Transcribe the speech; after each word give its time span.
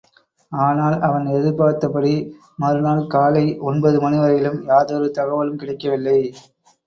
ஆனால், 0.51 0.95
அவன் 0.99 1.25
எதிர்பார்த்தபடி 1.31 2.13
மறு 2.59 2.79
நாள் 2.81 3.03
காலை 3.07 3.45
ஒன்பது 3.69 3.99
மணிவரையிலும் 4.01 4.59
யாதொரு 4.65 5.09
தகவலும் 5.11 5.61
கிடைக்கவில்லை. 5.61 6.19